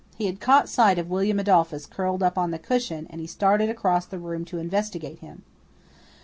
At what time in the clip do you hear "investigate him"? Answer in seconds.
4.57-5.43